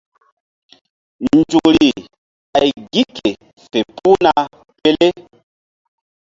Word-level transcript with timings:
Nzukri 1.33 1.89
ɓay 2.51 2.69
gi 2.91 3.03
ke 3.15 3.29
fe 3.69 3.79
puhna 3.95 4.31
pele. 4.81 5.07